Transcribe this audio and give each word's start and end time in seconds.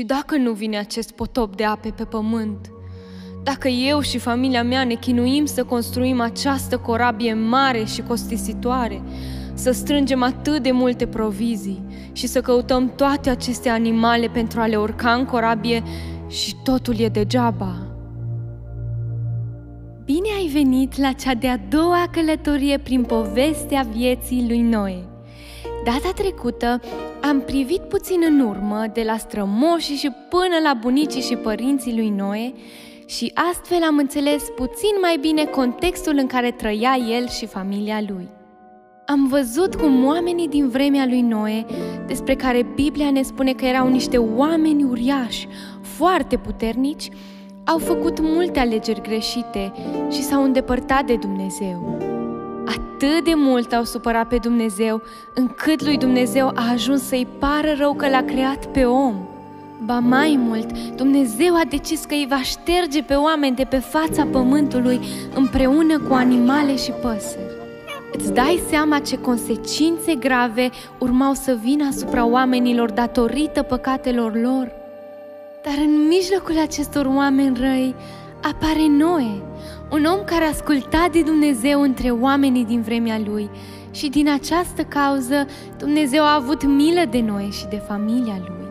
Și 0.00 0.06
dacă 0.06 0.36
nu 0.36 0.52
vine 0.52 0.78
acest 0.78 1.10
potop 1.10 1.56
de 1.56 1.64
ape 1.64 1.90
pe 1.90 2.04
pământ, 2.04 2.70
dacă 3.42 3.68
eu 3.68 4.00
și 4.00 4.18
familia 4.18 4.62
mea 4.62 4.84
ne 4.84 4.94
chinuim 4.94 5.44
să 5.44 5.64
construim 5.64 6.20
această 6.20 6.78
corabie 6.78 7.34
mare 7.34 7.84
și 7.84 8.02
costisitoare, 8.02 9.02
să 9.54 9.70
strângem 9.70 10.22
atât 10.22 10.62
de 10.62 10.70
multe 10.70 11.06
provizii 11.06 11.82
și 12.12 12.26
să 12.26 12.40
căutăm 12.40 12.92
toate 12.96 13.30
aceste 13.30 13.68
animale 13.68 14.26
pentru 14.26 14.60
a 14.60 14.66
le 14.66 14.76
urca 14.76 15.12
în 15.12 15.24
corabie 15.24 15.82
și 16.28 16.56
totul 16.62 16.98
e 16.98 17.08
degeaba. 17.08 17.74
Bine 20.04 20.28
ai 20.38 20.46
venit 20.52 20.96
la 20.96 21.12
cea 21.12 21.34
de-a 21.34 21.60
doua 21.68 22.08
călătorie 22.10 22.78
prin 22.78 23.02
povestea 23.02 23.86
vieții 23.92 24.44
lui 24.48 24.60
Noe. 24.60 25.09
Data 25.84 26.10
trecută 26.14 26.80
am 27.20 27.40
privit 27.40 27.80
puțin 27.80 28.20
în 28.28 28.40
urmă 28.40 28.84
de 28.92 29.02
la 29.02 29.16
strămoșii 29.16 29.96
și 29.96 30.10
până 30.28 30.56
la 30.62 30.74
bunicii 30.80 31.22
și 31.22 31.36
părinții 31.36 31.96
lui 31.96 32.08
Noe 32.08 32.52
și 33.06 33.32
astfel 33.50 33.82
am 33.82 33.96
înțeles 33.96 34.42
puțin 34.56 34.94
mai 35.00 35.16
bine 35.20 35.44
contextul 35.44 36.14
în 36.16 36.26
care 36.26 36.50
trăia 36.50 36.98
el 37.10 37.28
și 37.28 37.46
familia 37.46 38.02
lui. 38.08 38.28
Am 39.06 39.26
văzut 39.26 39.74
cum 39.74 40.04
oamenii 40.04 40.48
din 40.48 40.68
vremea 40.68 41.06
lui 41.06 41.20
Noe, 41.20 41.66
despre 42.06 42.34
care 42.34 42.66
Biblia 42.74 43.10
ne 43.10 43.22
spune 43.22 43.52
că 43.52 43.64
erau 43.64 43.88
niște 43.88 44.18
oameni 44.18 44.84
uriași, 44.84 45.48
foarte 45.82 46.36
puternici, 46.36 47.08
au 47.64 47.78
făcut 47.78 48.20
multe 48.20 48.58
alegeri 48.58 49.00
greșite 49.00 49.72
și 50.10 50.22
s-au 50.22 50.42
îndepărtat 50.42 51.06
de 51.06 51.16
Dumnezeu. 51.16 51.98
Atât 52.70 53.24
de 53.24 53.32
mult 53.34 53.72
au 53.72 53.84
supărat 53.84 54.28
pe 54.28 54.36
Dumnezeu, 54.36 55.02
încât 55.34 55.82
lui 55.82 55.98
Dumnezeu 55.98 56.46
a 56.54 56.70
ajuns 56.72 57.02
să-i 57.02 57.26
pară 57.38 57.74
rău 57.78 57.94
că 57.94 58.08
l-a 58.08 58.22
creat 58.22 58.66
pe 58.66 58.84
om. 58.84 59.14
Ba 59.84 59.98
mai 59.98 60.38
mult, 60.38 60.78
Dumnezeu 60.96 61.54
a 61.54 61.64
decis 61.68 62.04
că 62.04 62.14
îi 62.14 62.26
va 62.28 62.42
șterge 62.42 63.02
pe 63.02 63.14
oameni 63.14 63.56
de 63.56 63.64
pe 63.64 63.78
fața 63.78 64.26
pământului 64.32 65.00
împreună 65.34 65.98
cu 65.98 66.14
animale 66.14 66.76
și 66.76 66.90
păsări. 66.90 67.58
Îți 68.12 68.32
dai 68.32 68.62
seama 68.68 68.98
ce 68.98 69.18
consecințe 69.18 70.14
grave 70.14 70.70
urmau 70.98 71.34
să 71.34 71.58
vină 71.62 71.86
asupra 71.86 72.26
oamenilor 72.26 72.90
datorită 72.90 73.62
păcatelor 73.62 74.34
lor? 74.34 74.72
Dar 75.64 75.74
în 75.78 76.06
mijlocul 76.08 76.58
acestor 76.58 77.06
oameni 77.06 77.58
răi 77.60 77.94
apare 78.42 78.86
Noe, 78.88 79.42
un 79.90 80.04
om 80.04 80.24
care 80.24 80.44
asculta 80.44 81.08
de 81.12 81.22
Dumnezeu 81.22 81.80
între 81.80 82.10
oamenii 82.10 82.64
din 82.64 82.82
vremea 82.82 83.20
lui 83.24 83.50
și 83.90 84.08
din 84.08 84.30
această 84.30 84.82
cauză 84.82 85.46
Dumnezeu 85.78 86.22
a 86.22 86.34
avut 86.34 86.64
milă 86.64 87.02
de 87.10 87.20
Noe 87.20 87.50
și 87.50 87.66
de 87.66 87.82
familia 87.86 88.36
lui. 88.46 88.68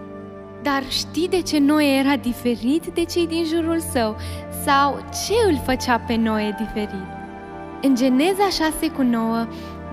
Dar 0.63 0.83
știi 0.87 1.27
de 1.27 1.41
ce 1.41 1.59
Noe 1.59 1.85
era 1.85 2.15
diferit 2.15 2.85
de 2.85 3.03
cei 3.03 3.27
din 3.27 3.45
jurul 3.45 3.79
său? 3.79 4.15
Sau 4.65 4.95
ce 4.95 5.49
îl 5.49 5.61
făcea 5.65 5.99
pe 5.99 6.15
Noe 6.15 6.55
diferit? 6.57 7.07
În 7.81 7.95
Geneza 7.95 8.49
6 8.49 8.89
cu 8.89 9.01
9, 9.01 9.47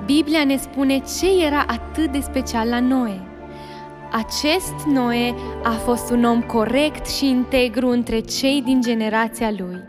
Biblia 0.05 0.45
ne 0.45 0.57
spune 0.57 1.03
ce 1.19 1.45
era 1.45 1.65
atât 1.67 2.13
de 2.13 2.21
special 2.21 2.69
la 2.69 2.81
Noe. 2.81 3.21
Acest 4.13 4.75
Noe 4.93 5.35
a 5.63 5.71
fost 5.71 6.11
un 6.11 6.25
om 6.25 6.43
corect 6.43 7.07
și 7.07 7.29
integru 7.29 7.89
între 7.89 8.21
cei 8.21 8.63
din 8.65 8.81
generația 8.81 9.51
lui. 9.59 9.85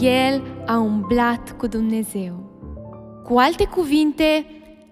El 0.00 0.42
a 0.66 0.78
umblat 0.78 1.54
cu 1.58 1.66
Dumnezeu. 1.66 2.48
Cu 3.24 3.38
alte 3.38 3.64
cuvinte, 3.64 4.44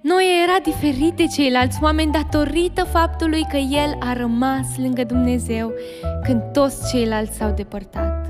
Noe 0.02 0.24
era 0.42 0.58
diferit 0.62 1.12
de 1.12 1.26
ceilalți 1.26 1.78
oameni 1.82 2.12
datorită 2.12 2.84
faptului 2.84 3.46
că 3.50 3.56
el 3.56 3.96
a 4.00 4.12
rămas 4.12 4.66
lângă 4.76 5.04
Dumnezeu 5.04 5.72
când 6.22 6.42
toți 6.52 6.90
ceilalți 6.90 7.36
s-au 7.36 7.50
depărtat. 7.50 8.26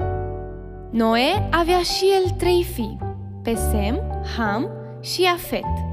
Noe 0.91 1.49
avea 1.51 1.79
și 1.79 2.05
el 2.05 2.31
trei 2.31 2.67
fii, 2.75 2.99
Pesem, 3.43 4.01
Ham 4.37 4.69
și 5.01 5.31
Afet. 5.35 5.88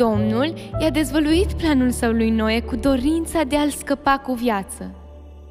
Domnul 0.00 0.54
i-a 0.80 0.90
dezvăluit 0.90 1.52
planul 1.52 1.90
său 1.90 2.12
lui 2.12 2.30
Noe 2.30 2.60
cu 2.60 2.76
dorința 2.76 3.42
de 3.42 3.56
a-l 3.56 3.70
scăpa 3.70 4.18
cu 4.18 4.32
viață. 4.32 4.94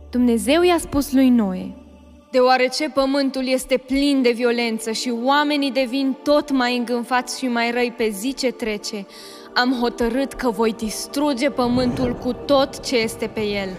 Dumnezeu 0.10 0.62
i-a 0.62 0.78
spus 0.80 1.12
lui 1.14 1.30
Noe, 1.30 1.76
Deoarece 2.32 2.90
pământul 2.90 3.48
este 3.48 3.78
plin 3.78 4.22
de 4.22 4.32
violență 4.32 4.92
și 4.92 5.14
oamenii 5.24 5.72
devin 5.72 6.18
tot 6.24 6.52
mai 6.52 6.78
îngânfați 6.78 7.40
și 7.40 7.48
mai 7.48 7.72
răi 7.72 7.94
pe 7.98 8.10
zi 8.10 8.34
ce 8.34 8.52
trece, 8.52 9.06
am 9.54 9.78
hotărât 9.82 10.34
că 10.34 10.50
voi 10.50 10.74
distruge 10.74 11.50
pământul 11.50 12.16
cu 12.16 12.34
tot 12.34 12.86
ce 12.86 12.98
este 12.98 13.28
pe 13.28 13.42
el, 13.42 13.70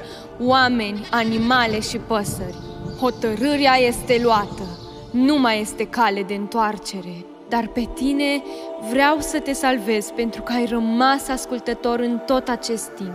oameni, 0.41 1.07
animale 1.11 1.81
și 1.81 1.97
păsări. 1.97 2.59
Hotărârea 3.01 3.77
este 3.77 4.21
luată, 4.23 4.63
nu 5.11 5.39
mai 5.39 5.61
este 5.61 5.87
cale 5.87 6.23
de 6.23 6.35
întoarcere, 6.35 7.25
dar 7.51 7.67
pe 7.67 7.89
tine 7.95 8.43
vreau 8.91 9.17
să 9.19 9.39
te 9.41 9.53
salvez 9.53 10.11
pentru 10.17 10.43
că 10.43 10.53
ai 10.53 10.65
rămas 10.65 11.29
ascultător 11.29 11.99
în 11.99 12.19
tot 12.27 12.49
acest 12.49 12.89
timp. 12.89 13.15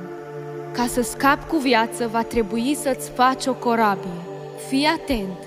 Ca 0.71 0.85
să 0.87 1.01
scapi 1.01 1.47
cu 1.47 1.57
viață, 1.57 2.07
va 2.11 2.23
trebui 2.23 2.75
să-ți 2.75 3.09
faci 3.09 3.45
o 3.45 3.53
corabie. 3.53 4.21
Fii 4.67 4.85
atent, 4.85 5.37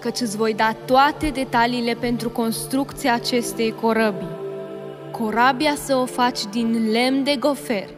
căci 0.00 0.20
îți 0.20 0.36
voi 0.36 0.54
da 0.54 0.74
toate 0.84 1.28
detaliile 1.28 1.94
pentru 2.00 2.30
construcția 2.30 3.14
acestei 3.14 3.74
corăbii. 3.80 4.36
Corabia 5.10 5.74
să 5.84 5.96
o 5.96 6.04
faci 6.04 6.46
din 6.50 6.90
lemn 6.90 7.24
de 7.24 7.36
gofer, 7.38 7.88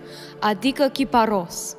adică 0.41 0.91
chiparos. 0.93 1.77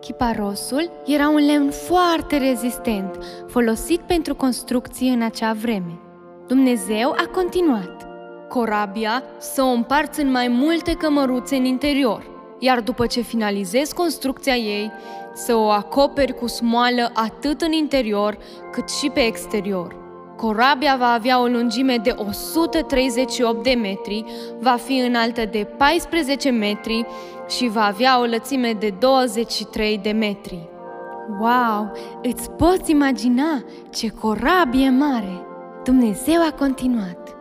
Chiparosul 0.00 0.90
era 1.06 1.28
un 1.28 1.46
lemn 1.46 1.70
foarte 1.70 2.36
rezistent, 2.36 3.18
folosit 3.48 4.00
pentru 4.00 4.34
construcții 4.34 5.08
în 5.08 5.22
acea 5.22 5.52
vreme. 5.52 6.00
Dumnezeu 6.50 7.10
a 7.10 7.26
continuat. 7.32 8.06
Corabia 8.48 9.22
să 9.38 9.62
o 9.62 9.66
împarți 9.66 10.20
în 10.20 10.30
mai 10.30 10.48
multe 10.48 10.92
cămăruțe 10.92 11.56
în 11.56 11.64
interior, 11.64 12.30
iar 12.58 12.80
după 12.80 13.06
ce 13.06 13.20
finalizezi 13.20 13.94
construcția 13.94 14.54
ei, 14.54 14.92
să 15.34 15.54
o 15.54 15.68
acoperi 15.68 16.32
cu 16.32 16.46
smoală 16.46 17.10
atât 17.14 17.60
în 17.60 17.72
interior 17.72 18.38
cât 18.72 18.90
și 18.90 19.10
pe 19.10 19.20
exterior. 19.20 19.96
Corabia 20.36 20.96
va 20.96 21.12
avea 21.12 21.40
o 21.40 21.46
lungime 21.46 21.96
de 21.96 22.14
138 22.16 23.62
de 23.62 23.74
metri, 23.74 24.24
va 24.60 24.76
fi 24.76 24.98
înaltă 24.98 25.44
de 25.44 25.66
14 25.76 26.50
metri 26.50 27.06
și 27.48 27.68
va 27.68 27.84
avea 27.84 28.20
o 28.20 28.24
lățime 28.24 28.72
de 28.72 28.94
23 28.98 29.98
de 30.02 30.10
metri. 30.10 30.68
Wow! 31.40 31.92
Îți 32.22 32.50
poți 32.50 32.90
imagina 32.90 33.64
ce 33.90 34.08
corabie 34.08 34.90
mare! 34.90 35.44
Dumnezeu 35.84 36.40
a 36.48 36.52
continuat. 36.58 37.36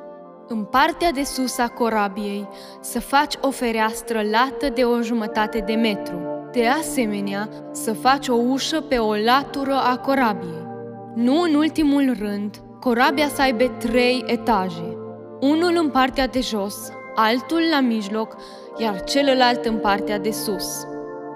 În 0.47 0.63
partea 0.63 1.11
de 1.11 1.23
sus 1.23 1.57
a 1.57 1.67
corabiei 1.67 2.47
să 2.81 2.99
faci 2.99 3.33
o 3.41 3.49
fereastră 3.49 4.21
lată 4.31 4.69
de 4.73 4.83
o 4.83 5.01
jumătate 5.01 5.59
de 5.59 5.73
metru. 5.73 6.19
De 6.51 6.67
asemenea, 6.67 7.49
să 7.71 7.93
faci 7.93 8.27
o 8.27 8.33
ușă 8.35 8.81
pe 8.81 8.97
o 8.97 9.15
latură 9.15 9.73
a 9.73 9.97
corabiei. 9.97 10.67
Nu 11.15 11.41
în 11.41 11.53
ultimul 11.53 12.15
rând, 12.19 12.55
corabia 12.79 13.27
să 13.27 13.41
aibă 13.41 13.63
trei 13.63 14.23
etaje. 14.27 14.97
Unul 15.39 15.73
în 15.81 15.89
partea 15.89 16.27
de 16.27 16.39
jos, 16.39 16.91
altul 17.15 17.61
la 17.71 17.79
mijloc, 17.79 18.35
iar 18.77 19.03
celălalt 19.03 19.65
în 19.65 19.77
partea 19.77 20.19
de 20.19 20.31
sus. 20.31 20.87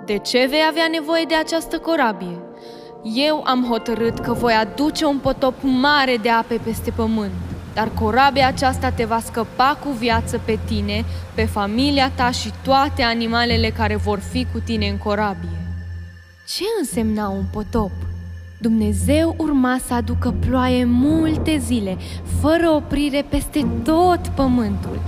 De 0.06 0.18
ce 0.18 0.48
vei 0.50 0.64
avea 0.70 0.88
nevoie 0.92 1.24
de 1.28 1.36
această 1.36 1.80
corabie? 1.80 2.42
Eu 3.04 3.44
am 3.46 3.66
hotărât 3.70 4.20
că 4.20 4.34
voi 4.34 4.54
aduce 4.54 5.06
un 5.06 5.18
potop 5.18 5.54
mare 5.62 6.18
de 6.22 6.30
ape 6.30 6.60
peste 6.64 6.92
pământ, 6.92 7.32
dar 7.74 7.90
corabia 7.90 8.48
aceasta 8.48 8.90
te 8.90 9.06
va 9.06 9.20
scăpa 9.20 9.78
cu 9.84 9.90
viață 9.90 10.42
pe 10.46 10.60
tine, 10.66 11.06
pe 11.36 11.46
familia 11.46 12.12
ta 12.12 12.32
și 12.32 12.52
toate 12.64 13.02
animalele 13.02 13.70
care 13.70 13.96
vor 13.96 14.20
fi 14.20 14.48
cu 14.52 14.60
tine 14.60 14.88
în 14.88 14.98
corabie. 14.98 15.50
Ce 16.48 16.64
însemna 16.80 17.28
un 17.28 17.44
potop? 17.52 17.92
Dumnezeu 18.58 19.36
urma 19.38 19.78
să 19.86 19.94
aducă 19.94 20.34
ploaie 20.46 20.86
multe 20.86 21.58
zile, 21.58 21.98
fără 22.42 22.70
oprire 22.70 23.26
peste 23.30 23.68
tot 23.84 24.20
pământul, 24.36 25.00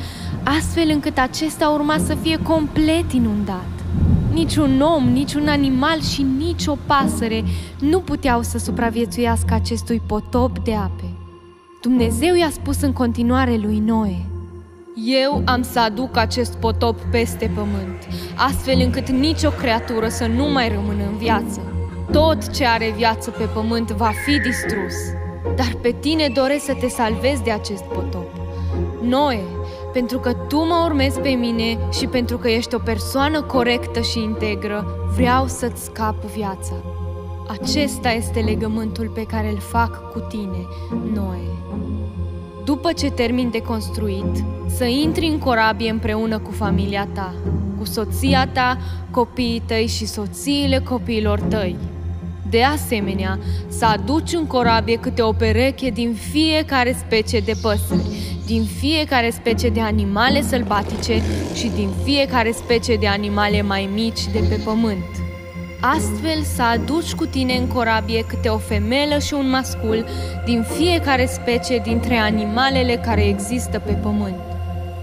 astfel 0.43 0.89
încât 0.89 1.17
acesta 1.17 1.69
urma 1.69 1.97
să 1.97 2.15
fie 2.15 2.37
complet 2.37 3.11
inundat. 3.11 3.74
Niciun 4.35 4.81
om, 4.81 5.03
niciun 5.03 5.47
animal 5.47 6.01
și 6.01 6.25
nici 6.37 6.67
o 6.67 6.77
pasăre 6.85 7.43
nu 7.79 7.99
puteau 7.99 8.41
să 8.41 8.57
supraviețuiască 8.57 9.53
acestui 9.53 10.01
potop 10.05 10.59
de 10.59 10.73
ape. 10.73 11.09
Dumnezeu 11.81 12.35
i-a 12.35 12.49
spus 12.49 12.81
în 12.81 12.93
continuare 12.93 13.57
lui 13.57 13.79
Noe, 13.79 14.25
Eu 15.05 15.41
am 15.45 15.61
să 15.61 15.79
aduc 15.79 16.17
acest 16.17 16.55
potop 16.55 16.99
peste 17.01 17.51
pământ, 17.55 18.07
astfel 18.35 18.79
încât 18.83 19.09
nicio 19.09 19.49
creatură 19.49 20.07
să 20.07 20.25
nu 20.25 20.51
mai 20.51 20.69
rămână 20.69 21.03
în 21.11 21.17
viață. 21.17 21.61
Tot 22.11 22.53
ce 22.53 22.65
are 22.65 22.93
viață 22.95 23.29
pe 23.29 23.43
pământ 23.43 23.91
va 23.91 24.11
fi 24.25 24.39
distrus, 24.39 24.95
dar 25.55 25.77
pe 25.81 25.95
tine 25.99 26.31
doresc 26.33 26.65
să 26.65 26.73
te 26.79 26.87
salvezi 26.87 27.43
de 27.43 27.51
acest 27.51 27.83
potop. 27.83 28.29
Noe, 29.01 29.39
pentru 29.95 30.19
că 30.19 30.33
tu 30.33 30.57
mă 30.57 30.81
urmezi 30.85 31.19
pe 31.19 31.29
mine 31.29 31.77
și 31.91 32.07
pentru 32.07 32.37
că 32.37 32.49
ești 32.49 32.75
o 32.75 32.77
persoană 32.77 33.41
corectă 33.41 34.01
și 34.01 34.19
integră, 34.19 34.85
vreau 35.15 35.47
să-ți 35.47 35.83
scap 35.83 36.23
viața. 36.23 36.73
Acesta 37.47 38.11
este 38.11 38.39
legământul 38.39 39.11
pe 39.13 39.23
care 39.23 39.49
îl 39.49 39.59
fac 39.59 40.11
cu 40.11 40.19
tine, 40.19 40.65
Noe. 41.13 41.47
După 42.65 42.91
ce 42.91 43.11
termin 43.11 43.49
de 43.49 43.61
construit, 43.61 44.43
să 44.67 44.83
intri 44.83 45.25
în 45.25 45.37
corabie 45.37 45.89
împreună 45.89 46.39
cu 46.39 46.51
familia 46.51 47.07
ta, 47.13 47.33
cu 47.77 47.85
soția 47.85 48.47
ta, 48.47 48.77
copiii 49.11 49.61
tăi 49.65 49.87
și 49.87 50.05
soțiile 50.05 50.79
copiilor 50.79 51.39
tăi. 51.39 51.75
De 52.49 52.63
asemenea, 52.63 53.39
să 53.67 53.85
aduci 53.85 54.33
în 54.33 54.45
corabie 54.47 54.95
câte 54.95 55.21
o 55.21 55.31
pereche 55.31 55.89
din 55.89 56.13
fiecare 56.13 56.95
specie 56.99 57.39
de 57.39 57.53
păsări, 57.61 58.34
din 58.45 58.63
fiecare 58.79 59.29
specie 59.29 59.69
de 59.69 59.81
animale 59.81 60.41
sălbatice 60.41 61.21
și 61.55 61.71
din 61.75 61.89
fiecare 62.03 62.51
specie 62.51 62.95
de 62.95 63.07
animale 63.07 63.61
mai 63.61 63.89
mici 63.93 64.27
de 64.31 64.39
pe 64.49 64.59
pământ. 64.63 65.05
Astfel 65.79 66.41
să 66.55 66.61
aduci 66.61 67.13
cu 67.13 67.25
tine 67.25 67.53
în 67.53 67.67
corabie 67.67 68.25
câte 68.27 68.49
o 68.49 68.57
femelă 68.57 69.19
și 69.19 69.33
un 69.33 69.49
mascul 69.49 70.05
din 70.45 70.65
fiecare 70.77 71.25
specie 71.25 71.81
dintre 71.83 72.15
animalele 72.15 72.95
care 72.95 73.27
există 73.27 73.79
pe 73.79 73.91
pământ. 73.91 74.39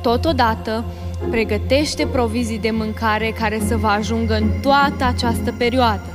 Totodată, 0.02 0.84
pregătește 1.30 2.06
provizii 2.06 2.58
de 2.58 2.70
mâncare 2.70 3.34
care 3.38 3.60
să 3.66 3.76
vă 3.76 3.86
ajungă 3.86 4.34
în 4.34 4.50
toată 4.62 5.04
această 5.04 5.54
perioadă. 5.58 6.12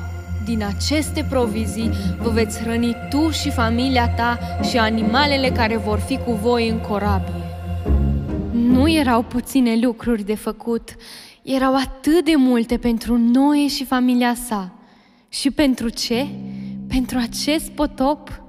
Din 0.47 0.63
aceste 0.63 1.25
provizii 1.29 1.89
vă 2.21 2.29
veți 2.29 2.59
hrăni 2.59 2.95
tu 3.09 3.29
și 3.29 3.51
familia 3.51 4.09
ta 4.09 4.39
și 4.69 4.77
animalele 4.77 5.49
care 5.49 5.77
vor 5.77 5.99
fi 5.99 6.17
cu 6.17 6.31
voi 6.31 6.69
în 6.69 6.79
corabie. 6.79 7.43
Nu 8.51 8.89
erau 8.89 9.23
puține 9.23 9.79
lucruri 9.81 10.23
de 10.23 10.35
făcut, 10.35 10.95
erau 11.43 11.75
atât 11.75 12.25
de 12.25 12.33
multe 12.35 12.77
pentru 12.77 13.17
Noe 13.17 13.67
și 13.67 13.85
familia 13.85 14.33
sa. 14.33 14.71
Și 15.29 15.51
pentru 15.51 15.89
ce? 15.89 16.27
Pentru 16.87 17.17
acest 17.17 17.69
potop? 17.69 18.41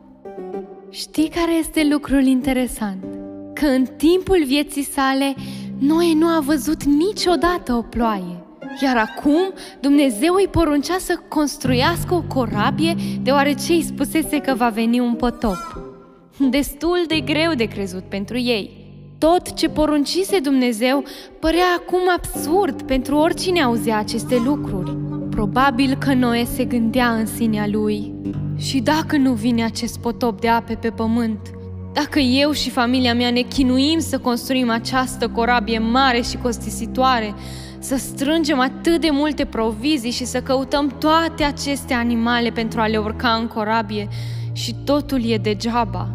Știi 0.91 1.29
care 1.29 1.53
este 1.55 1.89
lucrul 1.91 2.25
interesant? 2.25 3.05
Că 3.55 3.67
în 3.67 3.87
timpul 3.97 4.45
vieții 4.47 4.85
sale, 4.85 5.35
Noe 5.79 6.15
nu 6.15 6.27
a 6.27 6.41
văzut 6.41 6.85
niciodată 6.85 7.73
o 7.73 7.83
ploaie. 7.83 8.43
Iar 8.80 8.96
acum 8.96 9.52
Dumnezeu 9.80 10.34
îi 10.34 10.48
poruncea 10.50 10.96
să 10.98 11.20
construiască 11.28 12.14
o 12.14 12.22
corabie 12.22 12.94
deoarece 13.22 13.72
îi 13.72 13.82
spusese 13.82 14.38
că 14.38 14.54
va 14.54 14.69
veni 14.69 15.00
un 15.00 15.14
potop. 15.14 15.82
Destul 16.50 17.04
de 17.06 17.20
greu 17.20 17.54
de 17.54 17.64
crezut 17.64 18.02
pentru 18.02 18.38
ei. 18.38 18.86
Tot 19.19 19.52
ce 19.52 19.69
poruncise 19.69 20.38
Dumnezeu 20.38 21.04
părea 21.40 21.64
acum 21.78 22.00
absurd 22.16 22.82
pentru 22.82 23.16
oricine 23.16 23.62
auzea 23.62 23.98
aceste 23.98 24.40
lucruri. 24.44 24.96
Probabil 25.30 25.96
că 25.98 26.14
Noe 26.14 26.44
se 26.44 26.64
gândea 26.64 27.10
în 27.10 27.26
sinea 27.26 27.66
lui. 27.66 28.14
Și 28.56 28.80
dacă 28.80 29.16
nu 29.16 29.32
vine 29.32 29.64
acest 29.64 29.98
potop 29.98 30.40
de 30.40 30.48
ape 30.48 30.75
pe 30.75 30.90
pământ, 30.90 31.38
dacă 31.92 32.19
eu 32.19 32.52
și 32.52 32.70
familia 32.70 33.14
mea 33.14 33.30
ne 33.30 33.40
chinuim 33.40 33.98
să 33.98 34.19
construim 34.19 34.70
această 34.70 35.28
corabie 35.28 35.78
mare 35.78 36.20
și 36.20 36.36
costisitoare, 36.36 37.34
să 37.78 37.96
strângem 37.96 38.58
atât 38.60 39.00
de 39.00 39.08
multe 39.10 39.44
provizii 39.44 40.10
și 40.10 40.25
să 40.25 40.40
căutăm 40.40 40.88
toate 40.98 41.44
aceste 41.44 41.94
animale 41.94 42.50
pentru 42.50 42.80
a 42.80 42.86
le 42.86 42.96
urca 42.96 43.28
în 43.28 43.46
corabie 43.46 44.08
și 44.52 44.75
totul 44.84 45.30
e 45.30 45.36
degeaba. 45.36 46.08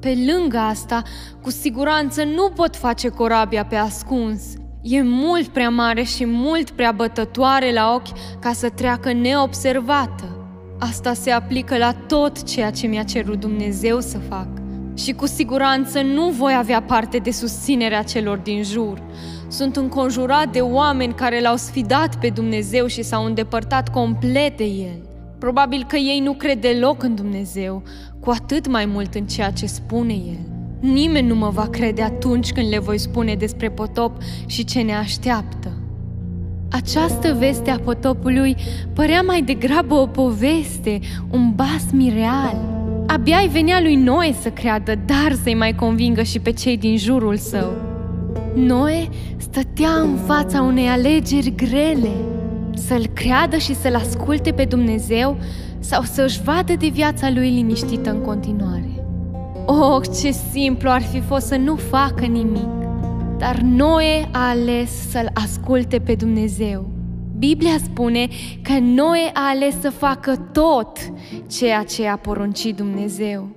Pe 0.00 0.18
lângă 0.32 0.58
asta, 0.58 1.02
cu 1.42 1.50
siguranță 1.50 2.24
nu 2.24 2.50
pot 2.54 2.76
face 2.76 3.08
corabia 3.08 3.64
pe 3.64 3.76
ascuns. 3.76 4.42
E 4.82 5.02
mult 5.02 5.46
prea 5.46 5.70
mare 5.70 6.02
și 6.02 6.26
mult 6.26 6.70
prea 6.70 6.92
bătătoare 6.92 7.72
la 7.72 7.92
ochi 7.94 8.38
ca 8.40 8.52
să 8.52 8.68
treacă 8.68 9.12
neobservată. 9.12 10.46
Asta 10.78 11.12
se 11.12 11.30
aplică 11.30 11.76
la 11.76 11.92
tot 11.92 12.42
ceea 12.42 12.70
ce 12.70 12.86
mi-a 12.86 13.02
cerut 13.02 13.40
Dumnezeu 13.40 14.00
să 14.00 14.18
fac. 14.18 14.63
Și 14.94 15.12
cu 15.12 15.26
siguranță 15.26 16.00
nu 16.00 16.28
voi 16.28 16.54
avea 16.58 16.82
parte 16.82 17.18
de 17.18 17.30
susținerea 17.30 18.02
celor 18.02 18.38
din 18.38 18.62
jur. 18.62 19.02
Sunt 19.48 19.76
înconjurat 19.76 20.52
de 20.52 20.60
oameni 20.60 21.14
care 21.14 21.40
l-au 21.40 21.56
sfidat 21.56 22.16
pe 22.18 22.28
Dumnezeu 22.28 22.86
și 22.86 23.02
s-au 23.02 23.24
îndepărtat 23.24 23.88
complet 23.88 24.56
de 24.56 24.64
El. 24.64 25.02
Probabil 25.38 25.84
că 25.88 25.96
ei 25.96 26.20
nu 26.20 26.32
cred 26.32 26.60
deloc 26.60 27.02
în 27.02 27.14
Dumnezeu, 27.14 27.82
cu 28.20 28.30
atât 28.30 28.68
mai 28.68 28.86
mult 28.86 29.14
în 29.14 29.26
ceea 29.26 29.50
ce 29.50 29.66
spune 29.66 30.12
El. 30.12 30.38
Nimeni 30.80 31.26
nu 31.26 31.34
mă 31.34 31.48
va 31.48 31.66
crede 31.66 32.02
atunci 32.02 32.52
când 32.52 32.68
le 32.68 32.78
voi 32.78 32.98
spune 32.98 33.34
despre 33.34 33.70
potop 33.70 34.16
și 34.46 34.64
ce 34.64 34.80
ne 34.80 34.94
așteaptă. 34.94 35.72
Această 36.70 37.34
veste 37.38 37.70
a 37.70 37.78
potopului 37.78 38.56
părea 38.92 39.22
mai 39.22 39.42
degrabă 39.42 39.94
o 39.94 40.06
poveste, 40.06 41.00
un 41.30 41.52
basm 41.54 42.14
real. 42.14 42.73
Abia 43.06 43.38
îi 43.42 43.48
venea 43.48 43.80
lui 43.80 43.94
Noe 43.94 44.34
să 44.40 44.48
creadă, 44.48 44.94
dar 45.06 45.32
să-i 45.42 45.54
mai 45.54 45.74
convingă 45.74 46.22
și 46.22 46.38
pe 46.38 46.52
cei 46.52 46.76
din 46.76 46.96
jurul 46.96 47.36
său. 47.36 47.72
Noe 48.54 49.08
stătea 49.36 49.90
în 49.90 50.16
fața 50.26 50.62
unei 50.62 50.86
alegeri 50.86 51.54
grele, 51.54 52.10
să-l 52.74 53.06
creadă 53.06 53.56
și 53.56 53.74
să-l 53.74 53.94
asculte 53.94 54.52
pe 54.52 54.64
Dumnezeu 54.64 55.36
sau 55.78 56.02
să-și 56.02 56.42
vadă 56.42 56.72
de 56.78 56.88
viața 56.92 57.30
lui 57.30 57.50
liniștită 57.50 58.10
în 58.10 58.20
continuare. 58.20 58.88
Oh, 59.66 60.02
ce 60.20 60.30
simplu 60.30 60.90
ar 60.90 61.02
fi 61.02 61.20
fost 61.20 61.46
să 61.46 61.56
nu 61.56 61.74
facă 61.74 62.24
nimic! 62.24 62.68
Dar 63.38 63.56
Noe 63.56 64.28
a 64.30 64.48
ales 64.48 65.10
să-l 65.10 65.30
asculte 65.34 65.98
pe 65.98 66.14
Dumnezeu. 66.14 66.93
Biblia 67.46 67.76
spune 67.84 68.28
că 68.62 68.78
Noe 68.80 69.30
a 69.32 69.48
ales 69.48 69.80
să 69.80 69.90
facă 69.90 70.36
tot 70.52 70.98
ceea 71.50 71.82
ce 71.82 72.06
a 72.06 72.16
poruncit 72.16 72.76
Dumnezeu. 72.76 73.48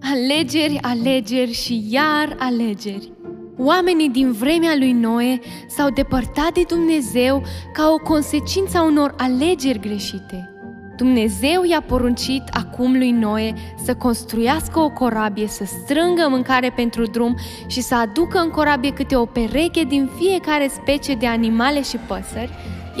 Alegeri, 0.00 0.78
alegeri 0.80 1.52
și 1.52 1.84
iar 1.88 2.36
alegeri. 2.38 3.12
Oamenii 3.58 4.08
din 4.08 4.32
vremea 4.32 4.74
lui 4.78 4.92
Noe 4.92 5.38
s-au 5.68 5.90
depărtat 5.90 6.52
de 6.52 6.62
Dumnezeu 6.68 7.42
ca 7.72 7.90
o 7.94 8.02
consecință 8.02 8.78
a 8.78 8.84
unor 8.84 9.14
alegeri 9.16 9.80
greșite. 9.80 10.50
Dumnezeu 10.96 11.64
i-a 11.64 11.82
poruncit 11.86 12.42
acum 12.52 12.92
lui 12.92 13.10
Noe 13.10 13.52
să 13.84 13.94
construiască 13.94 14.78
o 14.78 14.90
corabie, 14.90 15.46
să 15.46 15.64
strângă 15.64 16.26
mâncare 16.28 16.72
pentru 16.76 17.06
drum 17.06 17.36
și 17.66 17.80
să 17.80 17.94
aducă 17.94 18.38
în 18.38 18.50
corabie 18.50 18.92
câte 18.92 19.16
o 19.16 19.24
pereche 19.24 19.84
din 19.84 20.10
fiecare 20.18 20.68
specie 20.68 21.14
de 21.14 21.26
animale 21.26 21.82
și 21.82 21.96
păsări, 21.96 22.50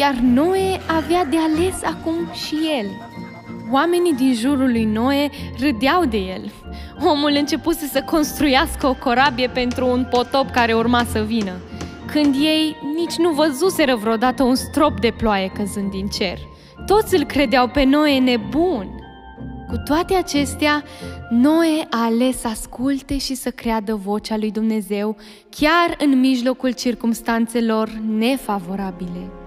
iar 0.00 0.14
Noe 0.14 0.80
avea 0.96 1.24
de 1.24 1.36
ales 1.36 1.82
acum 1.82 2.32
și 2.32 2.56
el. 2.78 2.86
Oamenii 3.72 4.14
din 4.14 4.34
jurul 4.34 4.70
lui 4.70 4.84
Noe 4.84 5.30
râdeau 5.58 6.04
de 6.04 6.16
el. 6.16 6.52
Omul 7.04 7.34
începuse 7.38 7.86
să 7.86 8.02
construiască 8.02 8.86
o 8.86 8.94
corabie 8.94 9.48
pentru 9.48 9.86
un 9.86 10.06
potop 10.10 10.50
care 10.50 10.72
urma 10.72 11.04
să 11.04 11.22
vină, 11.22 11.52
când 12.12 12.34
ei 12.34 12.76
nici 12.94 13.16
nu 13.16 13.30
văzuseră 13.30 13.96
vreodată 13.96 14.42
un 14.42 14.54
strop 14.54 15.00
de 15.00 15.14
ploaie 15.16 15.52
căzând 15.54 15.90
din 15.90 16.06
cer. 16.06 16.38
Toți 16.86 17.16
îl 17.16 17.24
credeau 17.24 17.68
pe 17.68 17.84
Noe 17.84 18.18
nebun. 18.18 18.88
Cu 19.68 19.76
toate 19.84 20.14
acestea, 20.14 20.84
Noe 21.30 21.86
a 21.90 22.04
ales 22.04 22.40
să 22.40 22.48
asculte 22.48 23.18
și 23.18 23.34
să 23.34 23.50
creadă 23.50 23.94
vocea 23.94 24.36
lui 24.36 24.50
Dumnezeu, 24.50 25.16
chiar 25.50 25.96
în 25.98 26.20
mijlocul 26.20 26.72
circumstanțelor 26.72 27.88
nefavorabile. 28.18 29.39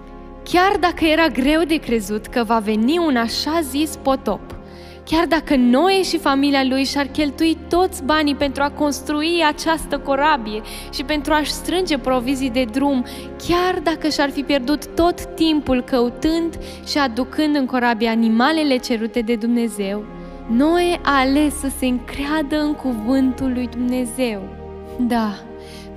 Chiar 0.44 0.76
dacă 0.80 1.04
era 1.04 1.26
greu 1.26 1.62
de 1.62 1.76
crezut 1.76 2.26
că 2.26 2.44
va 2.46 2.58
veni 2.58 2.98
un 2.98 3.16
așa 3.16 3.60
zis 3.62 3.96
potop, 4.02 4.40
chiar 5.04 5.26
dacă 5.26 5.56
Noe 5.56 6.02
și 6.02 6.18
familia 6.18 6.64
lui 6.64 6.84
și-ar 6.84 7.06
cheltui 7.06 7.56
toți 7.68 8.04
banii 8.04 8.34
pentru 8.34 8.62
a 8.62 8.70
construi 8.70 9.44
această 9.46 9.98
corabie 9.98 10.62
și 10.92 11.04
pentru 11.04 11.32
a-și 11.32 11.52
strânge 11.52 11.98
provizii 11.98 12.50
de 12.50 12.64
drum, 12.72 13.04
chiar 13.48 13.80
dacă 13.82 14.08
și-ar 14.08 14.30
fi 14.30 14.42
pierdut 14.42 14.86
tot 14.86 15.34
timpul 15.34 15.82
căutând 15.82 16.58
și 16.86 16.98
aducând 16.98 17.56
în 17.56 17.66
corabie 17.66 18.08
animalele 18.08 18.76
cerute 18.76 19.20
de 19.20 19.34
Dumnezeu, 19.34 20.04
Noe 20.50 21.00
a 21.02 21.18
ales 21.18 21.58
să 21.58 21.68
se 21.78 21.86
încreadă 21.86 22.60
în 22.60 22.74
cuvântul 22.74 23.52
lui 23.54 23.68
Dumnezeu. 23.70 24.40
Da, 24.98 25.34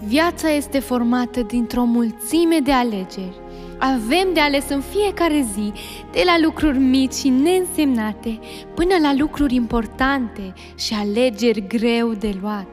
viața 0.07 0.49
este 0.49 0.79
formată 0.79 1.41
dintr-o 1.41 1.83
mulțime 1.83 2.57
de 2.63 2.71
alegeri 2.71 3.45
avem 3.77 4.27
de 4.33 4.39
ales 4.39 4.69
în 4.69 4.81
fiecare 4.81 5.45
zi, 5.53 5.71
de 6.11 6.21
la 6.25 6.37
lucruri 6.43 6.77
mici 6.77 7.13
și 7.13 7.29
neînsemnate, 7.29 8.39
până 8.75 8.93
la 9.01 9.13
lucruri 9.17 9.55
importante 9.55 10.53
și 10.75 10.93
alegeri 10.93 11.67
greu 11.67 12.13
de 12.13 12.37
luat. 12.41 12.67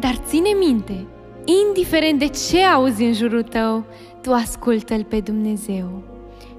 Dar 0.00 0.14
ține 0.26 0.50
minte, 0.58 1.06
indiferent 1.66 2.18
de 2.18 2.26
ce 2.28 2.62
auzi 2.62 3.02
în 3.02 3.12
jurul 3.12 3.42
tău, 3.42 3.84
tu 4.22 4.32
ascultă-L 4.32 5.04
pe 5.04 5.20
Dumnezeu. 5.20 6.02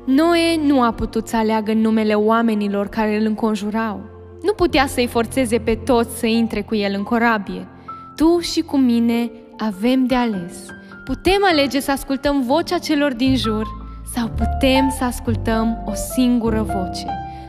Noe 0.05 0.59
nu 0.65 0.81
a 0.81 0.91
putut 0.91 1.27
să 1.27 1.35
aleagă 1.35 1.73
numele 1.73 2.13
oamenilor 2.13 2.87
care 2.87 3.17
îl 3.17 3.25
înconjurau. 3.25 4.01
Nu 4.41 4.51
putea 4.53 4.87
să-i 4.87 5.07
forțeze 5.07 5.59
pe 5.59 5.75
toți 5.75 6.19
să 6.19 6.25
intre 6.25 6.61
cu 6.61 6.75
el 6.75 6.93
în 6.97 7.03
corabie. 7.03 7.67
Tu 8.15 8.39
și 8.39 8.61
cu 8.61 8.77
mine 8.77 9.31
avem 9.57 10.05
de 10.05 10.15
ales. 10.15 10.65
Putem 11.05 11.39
alege 11.43 11.79
să 11.79 11.91
ascultăm 11.91 12.41
vocea 12.41 12.77
celor 12.77 13.13
din 13.13 13.35
jur 13.35 13.74
sau 14.15 14.27
putem 14.27 14.93
să 14.97 15.03
ascultăm 15.03 15.83
o 15.85 15.91
singură 15.93 16.61
voce, 16.61 17.05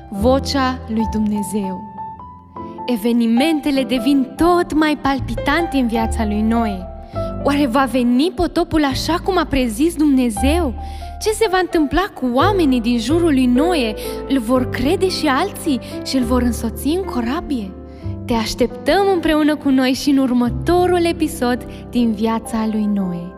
vocea 0.08 0.78
lui 0.88 1.08
Dumnezeu. 1.12 1.94
Evenimentele 2.86 3.82
devin 3.82 4.34
tot 4.36 4.74
mai 4.74 4.98
palpitante 5.02 5.76
în 5.76 5.86
viața 5.86 6.26
lui 6.26 6.40
Noe. 6.40 6.86
Oare 7.44 7.66
va 7.66 7.88
veni 7.90 8.32
potopul 8.34 8.84
așa 8.84 9.14
cum 9.24 9.38
a 9.38 9.44
prezis 9.44 9.94
Dumnezeu? 9.94 10.74
Ce 11.20 11.30
se 11.30 11.46
va 11.50 11.58
întâmpla 11.58 12.04
cu 12.14 12.30
oamenii 12.34 12.80
din 12.80 12.98
jurul 12.98 13.32
lui 13.32 13.46
Noe? 13.46 13.94
Îl 14.28 14.38
vor 14.38 14.70
crede 14.70 15.08
și 15.08 15.26
alții 15.26 15.80
și 16.04 16.16
îl 16.16 16.24
vor 16.24 16.42
însoți 16.42 16.88
în 16.88 17.02
corabie? 17.02 17.72
Te 18.24 18.32
așteptăm 18.32 19.06
împreună 19.14 19.56
cu 19.56 19.68
noi 19.68 19.92
și 19.92 20.10
în 20.10 20.18
următorul 20.18 21.04
episod 21.04 21.66
din 21.90 22.12
viața 22.12 22.68
lui 22.72 22.84
Noe. 22.94 23.35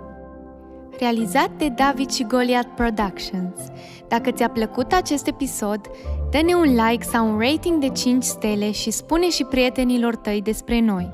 Realizat 0.99 1.51
de 1.59 1.69
David 1.69 2.11
și 2.11 2.25
Goliath 2.25 2.69
Productions. 2.77 3.61
Dacă 4.09 4.31
ți-a 4.31 4.49
plăcut 4.49 4.93
acest 4.93 5.27
episod, 5.27 5.81
dă-ne 6.31 6.55
un 6.55 6.75
like 6.75 7.05
sau 7.05 7.29
un 7.29 7.39
rating 7.39 7.81
de 7.81 7.89
5 7.89 8.25
stele 8.25 8.71
și 8.71 8.91
spune 8.91 9.31
și 9.31 9.45
prietenilor 9.45 10.17
tăi 10.17 10.43
despre 10.43 10.81
noi. 10.81 11.11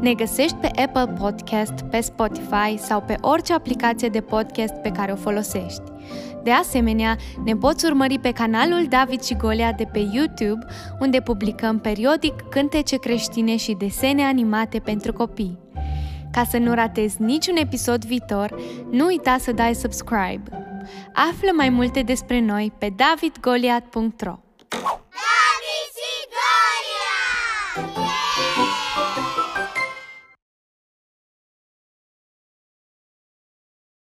Ne 0.00 0.14
găsești 0.14 0.56
pe 0.56 0.70
Apple 0.82 1.14
Podcast, 1.18 1.72
pe 1.90 2.00
Spotify 2.00 2.76
sau 2.76 3.02
pe 3.06 3.16
orice 3.20 3.52
aplicație 3.52 4.08
de 4.08 4.20
podcast 4.20 4.74
pe 4.74 4.90
care 4.90 5.12
o 5.12 5.16
folosești. 5.16 5.82
De 6.42 6.50
asemenea, 6.50 7.16
ne 7.44 7.56
poți 7.56 7.86
urmări 7.86 8.18
pe 8.18 8.30
canalul 8.30 8.86
David 8.88 9.22
și 9.22 9.36
Golia 9.36 9.72
de 9.72 9.84
pe 9.92 10.08
YouTube, 10.12 10.66
unde 11.00 11.20
publicăm 11.20 11.78
periodic 11.78 12.34
cântece 12.50 12.96
creștine 12.96 13.56
și 13.56 13.76
desene 13.78 14.22
animate 14.22 14.78
pentru 14.78 15.12
copii. 15.12 15.65
Ca 16.36 16.44
să 16.44 16.58
nu 16.58 16.74
ratezi 16.74 17.22
niciun 17.22 17.56
episod 17.56 18.04
viitor, 18.04 18.60
nu 18.90 19.04
uita 19.04 19.36
să 19.38 19.52
dai 19.52 19.74
subscribe. 19.74 20.42
Află 21.12 21.50
mai 21.56 21.68
multe 21.68 22.02
despre 22.02 22.40
noi 22.40 22.72
pe 22.78 22.92
davidgoliat.ro 22.96 24.45